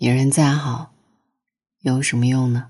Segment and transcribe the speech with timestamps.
[0.00, 0.92] 你人再好，
[1.80, 2.66] 有什么用呢？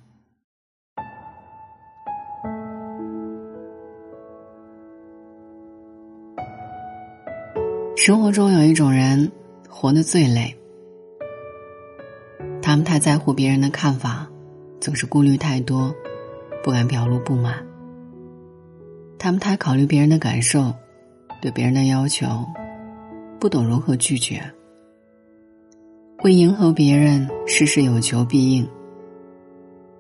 [7.99, 9.31] 生活中有一种人，
[9.69, 10.57] 活得最累。
[12.63, 14.27] 他们太在乎别人的看法，
[14.81, 15.95] 总是顾虑太多，
[16.65, 17.63] 不敢表露不满。
[19.19, 20.75] 他们太考虑别人的感受，
[21.43, 22.47] 对别人的要求，
[23.39, 24.43] 不懂如何拒绝。
[26.21, 28.69] 会迎合别人，事事有求必应。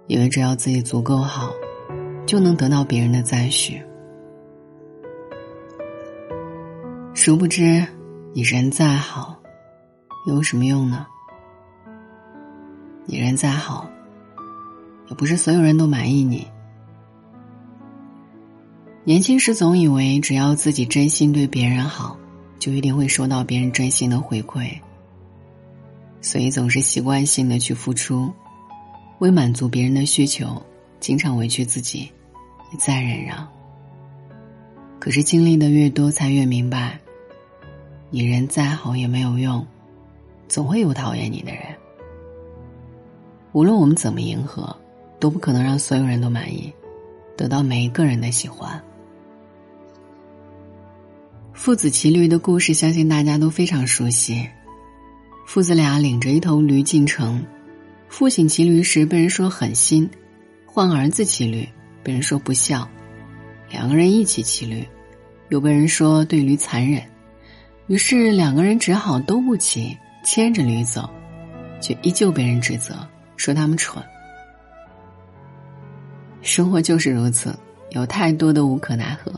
[0.08, 1.52] 以为只要自己足够好，
[2.26, 3.80] 就能得到别人的赞许。
[7.14, 7.86] 殊不知，
[8.34, 9.38] 你人再好，
[10.26, 11.06] 有什么用呢？
[13.06, 13.88] 你人再好，
[15.06, 16.44] 也不是所有人都满意你。
[19.04, 22.18] 年轻时总以为，只要自己真心对别人好，
[22.58, 24.68] 就一定会收到别人真心的回馈。
[26.20, 28.32] 所以总是习惯性的去付出，
[29.20, 30.60] 为满足别人的需求，
[31.00, 32.10] 经常委屈自己，
[32.72, 33.48] 一再忍让。
[34.98, 36.98] 可是经历的越多，才越明白，
[38.10, 39.64] 你人再好也没有用，
[40.48, 41.62] 总会有讨厌你的人。
[43.52, 44.76] 无论我们怎么迎合，
[45.20, 46.72] 都不可能让所有人都满意，
[47.36, 48.82] 得到每一个人的喜欢。
[51.54, 54.48] 父子骑驴的故事，相信大家都非常熟悉。
[55.48, 57.42] 父子俩领着一头驴进城，
[58.10, 60.06] 父亲骑驴时被人说狠心，
[60.66, 61.66] 换儿子骑驴
[62.02, 62.86] 被人说不孝，
[63.70, 64.86] 两个人一起骑驴，
[65.48, 67.02] 又被人说对驴残忍，
[67.86, 71.08] 于是两个人只好都不骑，牵着驴走，
[71.80, 72.94] 却依旧被人指责
[73.38, 74.04] 说他们蠢。
[76.42, 77.58] 生活就是如此，
[77.92, 79.32] 有太多的无可奈何，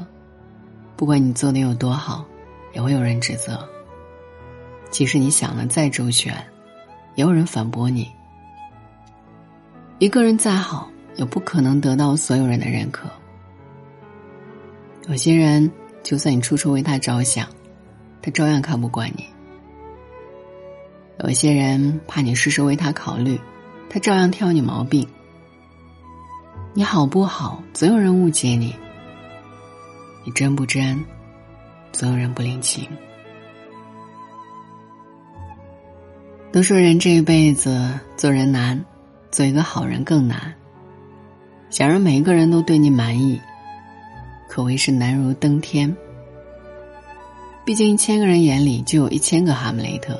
[0.96, 2.26] 不管你做的有多好，
[2.74, 3.64] 也会有人指责。
[4.90, 6.34] 即使你想的再周全，
[7.14, 8.10] 也有人反驳你。
[9.98, 13.08] 一个人再好，也不可能得到所有人的认可。
[15.08, 15.70] 有些人，
[16.02, 17.46] 就算你处处为他着想，
[18.22, 19.24] 他照样看不惯你；
[21.24, 23.40] 有些人怕你事事为他考虑，
[23.88, 25.06] 他照样挑你毛病。
[26.72, 28.72] 你好不好，总有人误解你；
[30.24, 31.04] 你真不真，
[31.92, 32.88] 总有人不领情。
[36.52, 38.84] 都说人这一辈子做人难，
[39.30, 40.52] 做一个好人更难。
[41.70, 43.40] 想让每一个人都对你满意，
[44.48, 45.96] 可谓是难如登天。
[47.64, 50.18] 毕竟一千个人眼里就有一千个哈姆雷特。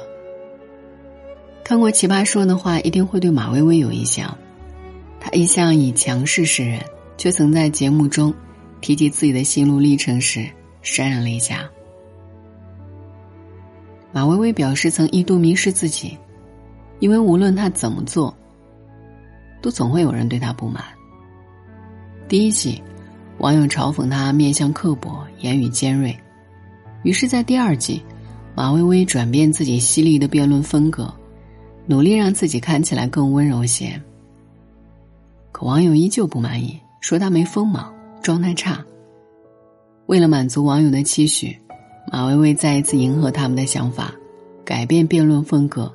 [1.65, 4.39] 看过《奇葩说》的话，一定会对马薇薇有印象。
[5.19, 6.81] 她一向以强势示人，
[7.19, 8.33] 却曾在节目中
[8.81, 10.49] 提及自己的心路历程时，
[10.85, 11.69] 潸然泪下。
[14.12, 16.19] 马薇薇表示，曾一度迷失自己，
[16.98, 18.37] 因为无论她怎么做，
[19.62, 20.82] 都总会有人对她不满。
[22.28, 22.82] 第一季，
[23.38, 26.19] 网友嘲讽她面相刻薄、言语尖锐，
[27.04, 28.03] 于是，在第二季，
[28.56, 31.12] 马薇薇转变自己犀利的辩论风格，
[31.87, 34.00] 努力让自己看起来更温柔些。
[35.53, 38.84] 可网友依旧不满意，说她没锋芒，状态差。
[40.06, 41.56] 为了满足网友的期许。
[42.12, 44.12] 马薇薇再一次迎合他们的想法，
[44.65, 45.94] 改变辩论风格。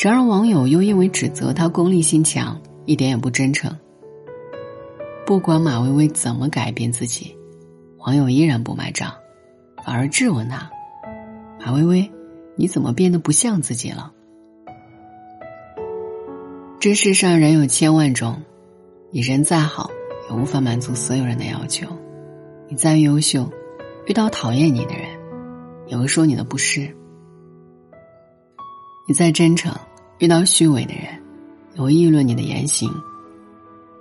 [0.00, 3.76] 然而网友又因为指责他功利心强，一点也不真诚。
[5.26, 7.34] 不管马薇薇怎么改变自己，
[7.98, 9.12] 网友依然不买账，
[9.84, 10.70] 反而质问他
[11.58, 12.08] ：“马薇薇，
[12.54, 14.12] 你怎么变得不像自己了？”
[16.78, 18.40] 这世上人有千万种，
[19.10, 19.90] 你人再好，
[20.30, 21.88] 也无法满足所有人的要求。
[22.68, 23.50] 你再优秀。
[24.08, 25.15] 遇到讨厌你的人，
[25.86, 26.82] 也会说你的不是；
[29.06, 29.74] 你再真诚，
[30.18, 31.04] 遇到虚伪的人，
[31.74, 32.90] 也会议论你的言行；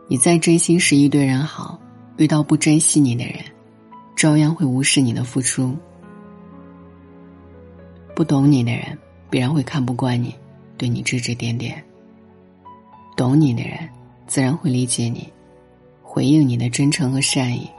[0.07, 1.79] 你再真心实意对人好，
[2.17, 3.35] 遇到不珍惜你的人，
[4.15, 5.75] 照样会无视你的付出。
[8.15, 8.97] 不懂你的人，
[9.29, 10.33] 必然会看不惯你，
[10.77, 11.75] 对你指指点点；
[13.15, 13.77] 懂你的人，
[14.25, 15.31] 自然会理解你，
[16.01, 17.69] 回应你的真诚和善意。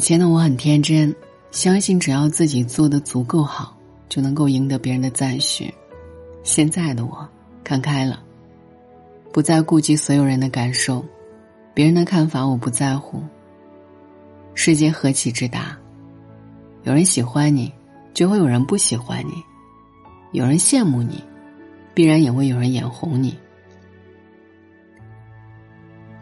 [0.00, 1.14] 以前的我很天真，
[1.50, 3.76] 相信只要自己做的足够好，
[4.08, 5.70] 就能够赢得别人的赞许。
[6.42, 7.28] 现在的我
[7.62, 8.22] 看开了，
[9.30, 11.04] 不再顾及所有人的感受，
[11.74, 13.22] 别人的看法我不在乎。
[14.54, 15.76] 世界何其之大，
[16.84, 17.70] 有人喜欢你，
[18.14, 19.34] 就会有人不喜欢你；
[20.32, 21.22] 有人羡慕你，
[21.92, 23.36] 必然也会有人眼红你。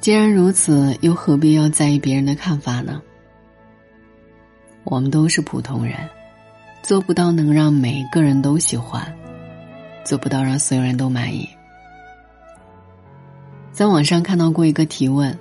[0.01, 3.01] 既然如此，又何必要在意别人的看法呢？
[4.91, 5.97] 我们都是普通人，
[6.83, 9.15] 做不到能让每个人都喜欢，
[10.03, 11.47] 做不到让所有人都满意。
[13.71, 15.39] 在网上看到过一个提问：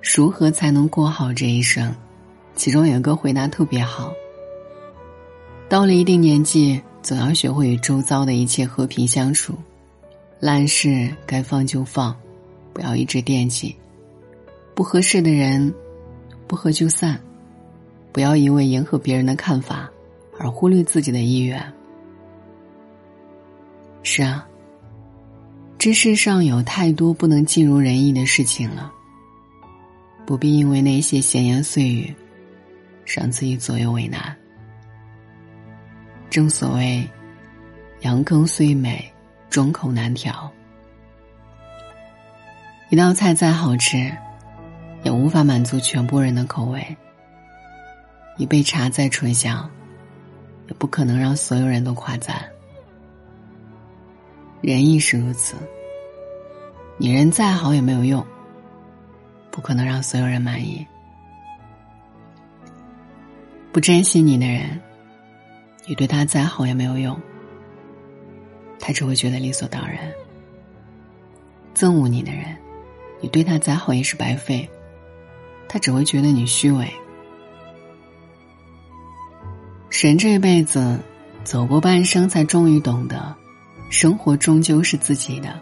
[0.00, 1.94] 如何才能过好这一生？
[2.54, 4.10] 其中有一个回答特别好：
[5.68, 9.52] 到了一定年纪，总要学会与周遭的一切和平相处，
[10.40, 12.16] 烂事该放就放，
[12.72, 13.76] 不要一直惦记；
[14.74, 15.72] 不合适的人，
[16.46, 17.20] 不合就散，
[18.12, 19.90] 不要因为迎合别人的看法，
[20.38, 21.60] 而忽略自己的意愿。
[24.02, 24.44] 是啊。
[25.78, 28.92] 这世上有太多不能尽如人意的事情了，
[30.26, 32.12] 不必因为那些闲言碎语，
[33.06, 34.36] 让自己左右为难。
[36.28, 37.08] 正所谓，
[38.00, 39.08] 羊羹虽美，
[39.48, 40.50] 众口难调。
[42.90, 44.12] 一道菜再好吃，
[45.04, 46.80] 也无法满足全部人的口味；
[48.38, 49.68] 一杯茶再醇香，
[50.68, 52.48] 也不可能让所有人都夸赞。
[54.60, 55.56] 人亦是如此。
[56.96, 58.24] 你人再好也没有用，
[59.50, 60.86] 不可能让所有人满意。
[63.72, 64.80] 不珍惜你的人，
[65.86, 67.20] 你对他再好也没有用，
[68.78, 69.98] 他只会觉得理所当然。
[71.74, 72.56] 憎恶你的人，
[73.20, 74.68] 你对他再好也是白费，
[75.68, 76.88] 他只会觉得你虚伪。
[80.00, 81.00] 人这辈子
[81.42, 83.34] 走过半生，才终于懂得。
[83.90, 85.58] 生活终究是自己的。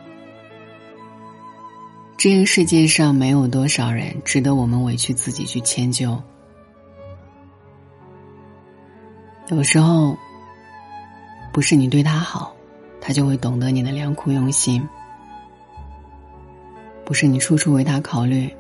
[2.19, 6.23] 这个世界上没有多少人值得我们委屈自己去迁就。
[9.49, 10.15] 有时候，
[11.51, 12.55] 不是你对他好，
[13.01, 14.83] 他就会懂得你的良苦用心；
[17.07, 18.55] 不是你处处为他考虑，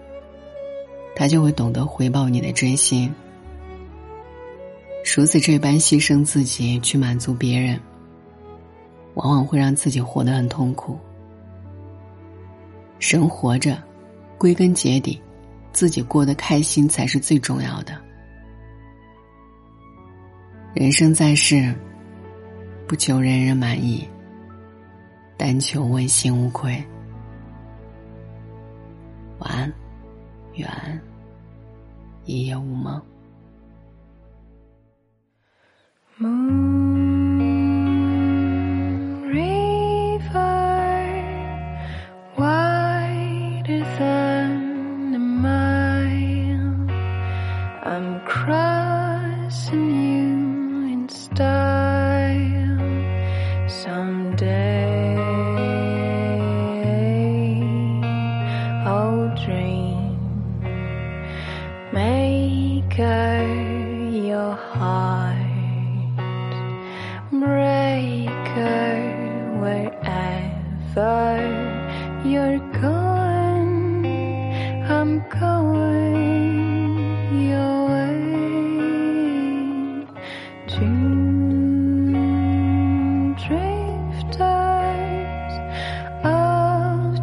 [1.14, 3.14] 他就会懂得回报你的真心。
[5.16, 7.80] 如此这般牺牲自己去满足别人。
[9.14, 10.98] 往往会让自己活得很痛苦。
[13.00, 13.82] 人活着，
[14.36, 15.18] 归根结底，
[15.72, 17.98] 自己过得开心才是最重要的。
[20.74, 21.74] 人生在世，
[22.86, 24.06] 不求人人满意，
[25.38, 26.84] 但求问心无愧。
[29.38, 29.72] 晚安，
[30.56, 30.68] 愿
[32.26, 33.00] 一夜无梦。
[48.44, 52.76] crossing you in style.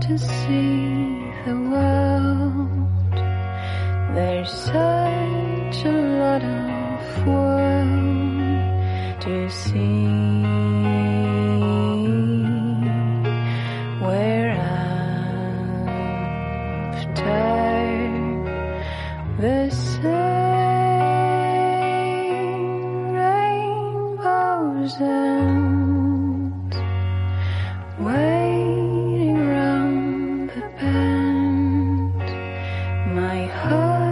[0.04, 0.93] to see.
[33.14, 34.03] my heart.